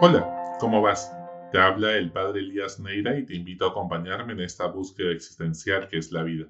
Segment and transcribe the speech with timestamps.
[0.00, 1.12] Hola, ¿cómo vas?
[1.50, 5.88] Te habla el padre Elías Neira y te invito a acompañarme en esta búsqueda existencial
[5.88, 6.46] que es la vida.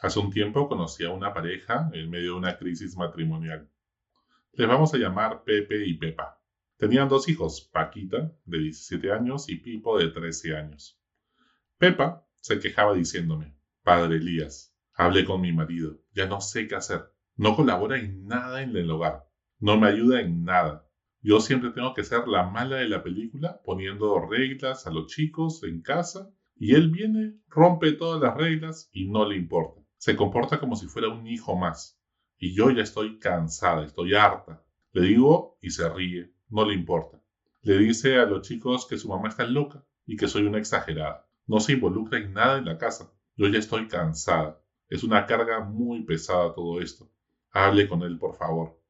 [0.00, 3.70] Hace un tiempo conocí a una pareja en medio de una crisis matrimonial.
[4.54, 6.42] Les vamos a llamar Pepe y Pepa.
[6.78, 11.00] Tenían dos hijos, Paquita, de 17 años, y Pipo, de 13 años.
[11.78, 13.54] Pepa se quejaba diciéndome,
[13.84, 17.04] Padre Elías, hablé con mi marido, ya no sé qué hacer.
[17.36, 19.28] No colabora en nada en el hogar,
[19.60, 20.89] no me ayuda en nada
[21.22, 25.62] yo siempre tengo que ser la mala de la película, poniendo reglas a los chicos
[25.64, 29.82] en casa, y él viene, rompe todas las reglas y no le importa.
[29.98, 32.00] Se comporta como si fuera un hijo más.
[32.38, 34.64] Y yo ya estoy cansada, estoy harta.
[34.92, 37.22] Le digo y se ríe, no le importa.
[37.60, 41.28] Le dice a los chicos que su mamá está loca y que soy una exagerada.
[41.46, 43.12] No se involucra en nada en la casa.
[43.36, 44.62] Yo ya estoy cansada.
[44.88, 47.12] Es una carga muy pesada todo esto.
[47.50, 48.80] Hable con él, por favor.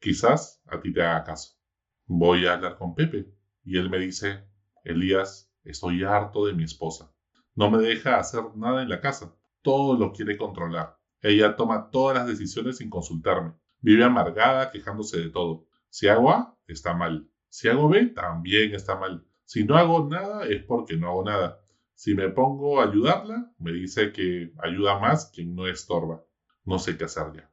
[0.00, 1.58] Quizás a ti te haga caso
[2.06, 3.32] voy a hablar con Pepe.
[3.64, 4.44] Y él me dice,
[4.84, 7.12] Elías, estoy harto de mi esposa.
[7.54, 9.34] No me deja hacer nada en la casa.
[9.62, 10.98] Todo lo quiere controlar.
[11.22, 13.54] Ella toma todas las decisiones sin consultarme.
[13.80, 15.66] Vive amargada, quejándose de todo.
[15.88, 17.28] Si hago A, está mal.
[17.48, 19.24] Si hago B, también está mal.
[19.44, 21.60] Si no hago nada, es porque no hago nada.
[21.94, 26.24] Si me pongo a ayudarla, me dice que ayuda más quien no estorba.
[26.64, 27.50] No sé qué hacer ya.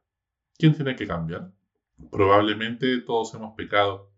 [0.58, 1.52] ¿Quién tiene que cambiar?
[2.10, 4.11] Probablemente todos hemos pecado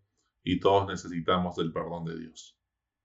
[0.45, 2.57] y todos necesitamos del perdón de Dios.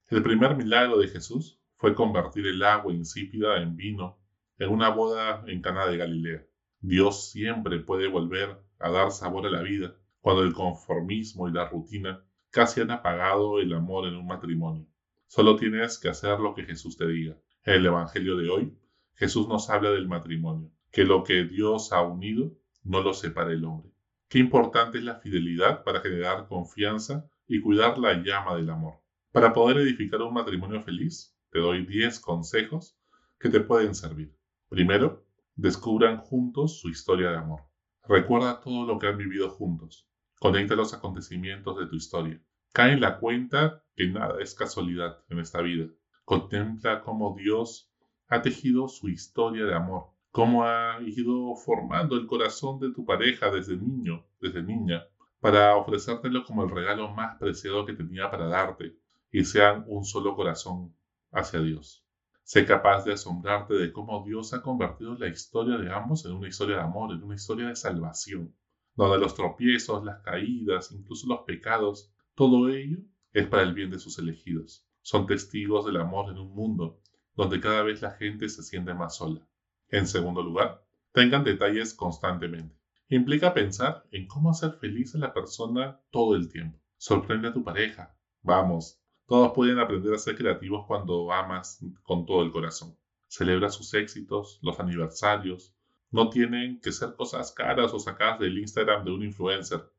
[0.08, 4.20] El primer milagro de Jesús fue convertir el agua insípida en vino
[4.58, 6.46] en una boda en Cana de Galilea.
[6.82, 11.70] Dios siempre puede volver a dar sabor a la vida cuando el conformismo y la
[11.70, 14.86] rutina casi han apagado el amor en un matrimonio.
[15.28, 17.38] Solo tienes que hacer lo que Jesús te diga.
[17.64, 18.78] En el Evangelio de hoy,
[19.16, 22.52] Jesús nos habla del matrimonio, que lo que Dios ha unido
[22.84, 23.92] no lo separa el hombre.
[24.30, 29.02] Qué importante es la fidelidad para generar confianza y cuidar la llama del amor.
[29.32, 32.96] Para poder edificar un matrimonio feliz, te doy 10 consejos
[33.40, 34.38] que te pueden servir.
[34.70, 37.62] Primero, descubran juntos su historia de amor.
[38.08, 40.08] Recuerda todo lo que han vivido juntos.
[40.40, 42.40] Conecta los acontecimientos de tu historia.
[42.72, 45.88] Cae en la cuenta que nada es casualidad en esta vida.
[46.24, 47.92] Contempla cómo Dios
[48.28, 53.50] ha tejido su historia de amor cómo ha ido formando el corazón de tu pareja
[53.50, 55.04] desde niño, desde niña,
[55.40, 58.96] para ofrecértelo como el regalo más preciado que tenía para darte,
[59.32, 60.96] y sean un solo corazón
[61.32, 62.06] hacia Dios.
[62.44, 66.48] Sé capaz de asombrarte de cómo Dios ha convertido la historia de ambos en una
[66.48, 68.56] historia de amor, en una historia de salvación,
[68.96, 72.98] donde los tropiezos, las caídas, incluso los pecados, todo ello
[73.34, 74.86] es para el bien de sus elegidos.
[75.02, 77.00] Son testigos del amor en un mundo
[77.36, 79.49] donde cada vez la gente se siente más sola.
[79.92, 80.84] En segundo lugar,
[81.14, 82.76] tengan detalles constantemente.
[83.08, 86.80] Implica pensar en cómo hacer feliz a la persona todo el tiempo.
[86.98, 88.16] Sorprende a tu pareja.
[88.44, 92.96] Vamos, todos pueden aprender a ser creativos cuando amas con todo el corazón.
[93.28, 95.76] Celebra sus éxitos, los aniversarios.
[96.12, 99.92] No tienen que ser cosas caras o sacadas del Instagram de un influencer,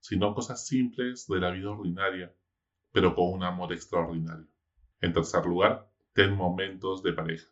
[0.00, 2.34] sino cosas simples de la vida ordinaria,
[2.90, 4.46] pero con un amor extraordinario.
[5.00, 7.46] En tercer lugar, ten momentos de pareja.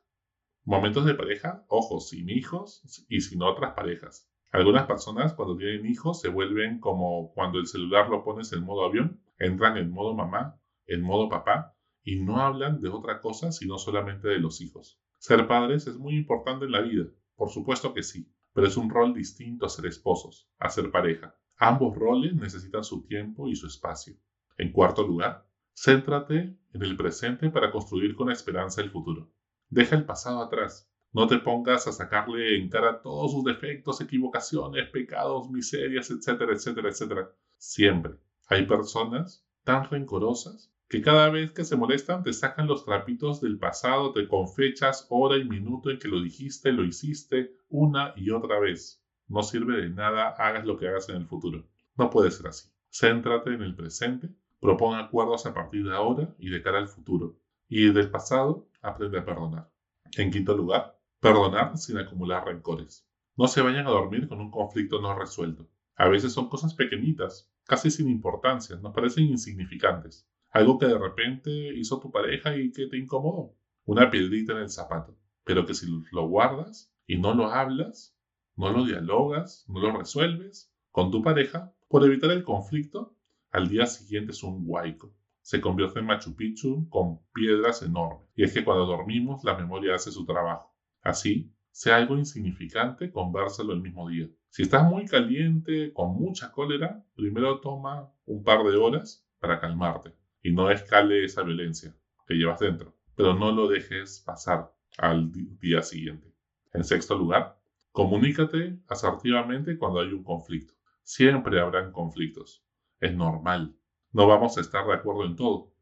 [0.66, 4.30] Momentos de pareja, ojo, sin hijos y sin otras parejas.
[4.50, 8.86] Algunas personas cuando tienen hijos se vuelven como cuando el celular lo pones en modo
[8.86, 13.76] avión, entran en modo mamá, en modo papá y no hablan de otra cosa sino
[13.76, 14.98] solamente de los hijos.
[15.19, 18.88] Ser padres es muy importante en la vida, por supuesto que sí, pero es un
[18.88, 21.36] rol distinto a ser esposos, a ser pareja.
[21.58, 24.14] Ambos roles necesitan su tiempo y su espacio.
[24.56, 29.30] En cuarto lugar, céntrate en el presente para construir con esperanza el futuro.
[29.69, 30.91] Deja el pasado atrás.
[31.12, 36.88] No te pongas a sacarle en cara todos sus defectos, equivocaciones, pecados, miserias, etcétera, etcétera,
[36.88, 37.30] etcétera.
[37.56, 38.14] Siempre
[38.47, 43.58] hay personas tan rencorosas que cada vez que se molestan te sacan los trapitos del
[43.58, 48.30] pasado, te con fechas, hora y minuto en que lo dijiste, lo hiciste una y
[48.30, 49.03] otra vez.
[49.26, 51.66] No sirve de nada, hagas lo que hagas en el futuro.
[51.97, 52.69] No puede ser así.
[52.91, 54.28] Céntrate en el presente,
[54.60, 57.41] propon acuerdos a partir de ahora y de cara al futuro.
[57.69, 59.71] Y del pasado, aprende a perdonar.
[60.16, 63.09] En quinto lugar, perdonar sin acumular rencores.
[63.37, 65.69] No se vayan a dormir con un conflicto no resuelto.
[65.97, 70.28] A veces son cosas pequeñitas, casi sin importancia, nos parecen insignificantes.
[70.51, 73.57] Algo que de repente hizo tu pareja y que te incomodó.
[73.87, 75.16] Una piedrita en el zapato.
[75.45, 78.15] Pero que si lo guardas y no lo hablas,
[78.57, 83.16] no lo dialogas, no lo resuelves con tu pareja, por evitar el conflicto,
[83.51, 88.26] al día siguiente es un guaico se convierte en Machu Picchu con piedras enormes.
[88.34, 90.74] Y es que cuando dormimos la memoria hace su trabajo.
[91.02, 94.26] Así, sea algo insignificante, convérsalo el mismo día.
[94.48, 100.14] Si estás muy caliente, con mucha cólera, primero toma un par de horas para calmarte
[100.42, 101.94] y no escale esa violencia
[102.26, 105.30] que llevas dentro, pero no lo dejes pasar al
[105.60, 106.34] día siguiente.
[106.72, 107.60] En sexto lugar,
[107.92, 110.72] comunícate asertivamente cuando hay un conflicto.
[111.02, 112.64] Siempre habrán conflictos.
[112.98, 113.76] Es normal.
[114.15, 115.72] No vamos a estar de acuerdo en todo.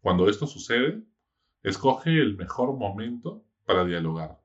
[0.00, 1.02] Cuando esto sucede,
[1.62, 4.40] escoge el mejor momento para dialogar.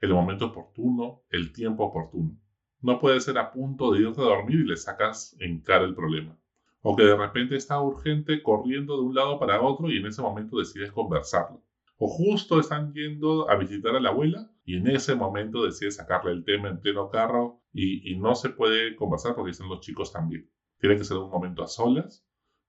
[0.00, 2.40] El momento oportuno, el tiempo oportuno.
[2.80, 5.94] No puede ser a punto de irte a dormir y le sacas en cara el
[5.94, 6.38] problema.
[6.80, 10.22] O que de repente está urgente corriendo de un lado para otro y en ese
[10.22, 11.62] momento decides conversarlo.
[11.98, 16.32] O justo están yendo a visitar a la abuela y en ese momento decides sacarle
[16.32, 20.10] el tema en pleno carro y, y no se puede conversar porque están los chicos
[20.10, 20.48] también.
[20.78, 22.25] Tiene que ser un momento a solas,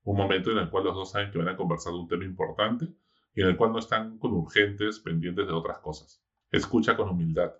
[0.07, 2.23] un momento en el cual los dos saben que van a conversar de un tema
[2.23, 2.87] importante
[3.35, 6.23] y en el cual no están con urgentes pendientes de otras cosas.
[6.49, 7.51] Escucha con humildad.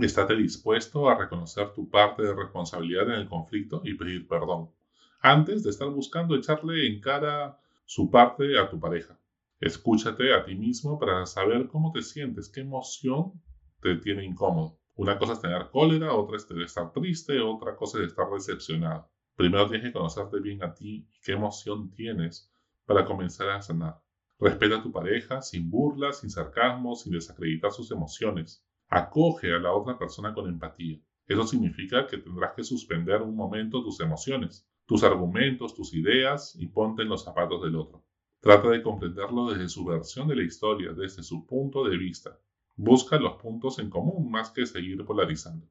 [0.00, 4.72] Estate dispuesto a reconocer tu parte de responsabilidad en el conflicto y pedir perdón,
[5.20, 9.16] antes de estar buscando echarle en cara su parte a tu pareja.
[9.60, 13.40] Escúchate a ti mismo para saber cómo te sientes, qué emoción
[13.80, 14.80] te tiene incómodo.
[14.96, 19.13] Una cosa es tener cólera, otra es estar triste, otra cosa es estar decepcionado.
[19.36, 22.52] Primero tienes que conocerte bien a ti y qué emoción tienes
[22.86, 24.00] para comenzar a sanar.
[24.38, 28.64] Respeta a tu pareja sin burlas, sin sarcasmo, sin desacreditar sus emociones.
[28.88, 31.00] Acoge a la otra persona con empatía.
[31.26, 36.66] Eso significa que tendrás que suspender un momento tus emociones, tus argumentos, tus ideas y
[36.66, 38.04] ponte en los zapatos del otro.
[38.40, 42.38] Trata de comprenderlo desde su versión de la historia, desde su punto de vista.
[42.76, 45.66] Busca los puntos en común más que seguir polarizando.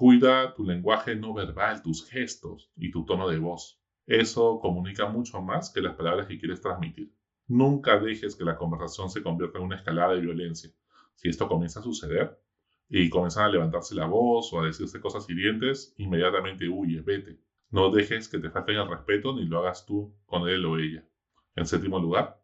[0.00, 3.82] Cuida tu lenguaje no verbal, tus gestos y tu tono de voz.
[4.06, 7.12] Eso comunica mucho más que las palabras que quieres transmitir.
[7.46, 10.70] Nunca dejes que la conversación se convierta en una escalada de violencia.
[11.16, 12.40] Si esto comienza a suceder
[12.88, 17.38] y comienzan a levantarse la voz o a decirse cosas hirientes, inmediatamente huye, vete.
[17.68, 21.04] No dejes que te falten el respeto ni lo hagas tú con él o ella.
[21.56, 22.42] En séptimo lugar,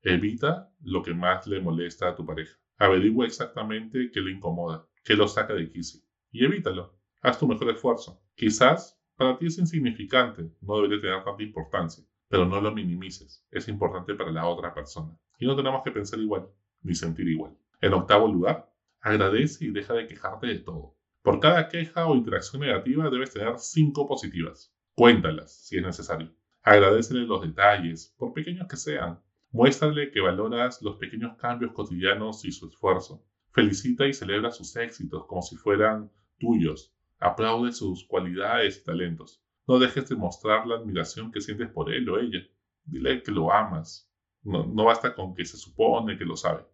[0.00, 2.56] evita lo que más le molesta a tu pareja.
[2.78, 6.00] Averigua exactamente qué le incomoda, qué lo saca de quicio
[6.34, 6.92] y evítalo.
[7.22, 8.20] Haz tu mejor esfuerzo.
[8.34, 13.46] Quizás para ti es insignificante, no debería tener tanta importancia, pero no lo minimices.
[13.52, 15.16] Es importante para la otra persona.
[15.38, 16.48] Y no tenemos que pensar igual,
[16.82, 17.56] ni sentir igual.
[17.80, 18.68] En octavo lugar,
[19.00, 20.96] agradece y deja de quejarte de todo.
[21.22, 24.74] Por cada queja o interacción negativa debes tener cinco positivas.
[24.96, 26.34] Cuéntalas si es necesario.
[26.62, 29.20] Agradecele los detalles, por pequeños que sean.
[29.52, 33.24] Muéstrale que valoras los pequeños cambios cotidianos y su esfuerzo.
[33.52, 36.94] Felicita y celebra sus éxitos como si fueran tuyos.
[37.18, 39.42] Aplaude sus cualidades y talentos.
[39.66, 42.40] No dejes de mostrar la admiración que sientes por él o ella.
[42.84, 44.10] Dile que lo amas.
[44.42, 46.66] No, basta con que se supone que lo sabe.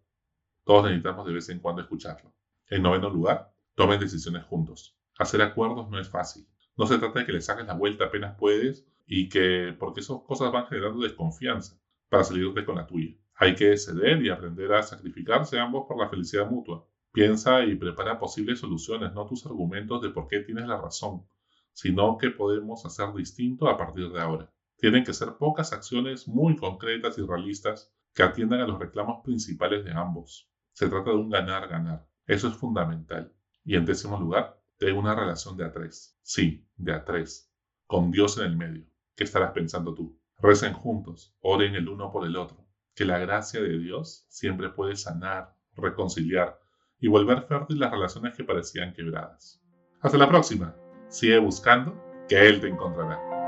[0.65, 2.33] Todos necesitamos de vez en cuando escucharlo.
[2.69, 4.97] En noveno lugar, tomen decisiones juntos.
[5.17, 6.45] Hacer acuerdos no es fácil.
[6.75, 10.19] No se trata de que le saques la vuelta apenas puedes y que, porque esas
[10.21, 11.79] cosas van generando desconfianza
[12.09, 13.15] para salirte con la tuya.
[13.35, 16.85] Hay que ceder y aprender a sacrificarse ambos por la felicidad mutua.
[17.13, 21.27] Piensa y prepara posibles soluciones, no tus argumentos de por qué tienes la razón,
[21.73, 24.49] sino qué podemos hacer distinto a partir de ahora.
[24.77, 29.83] Tienen que ser pocas acciones muy concretas y realistas que atiendan a los reclamos principales
[29.83, 30.49] de ambos.
[30.71, 32.07] Se trata de un ganar-ganar.
[32.25, 33.33] Eso es fundamental.
[33.65, 36.17] Y en décimo lugar, de una relación de a tres.
[36.21, 37.53] Sí, de a tres.
[37.87, 38.85] Con Dios en el medio.
[39.15, 40.17] ¿Qué estarás pensando tú?
[40.39, 42.65] Recen juntos, oren el uno por el otro,
[42.95, 46.60] que la gracia de Dios siempre puede sanar, reconciliar
[47.01, 49.61] y volver fértil las relaciones que parecían quebradas.
[50.01, 50.75] Hasta la próxima.
[51.09, 53.40] Sigue buscando, que Él te encontrará.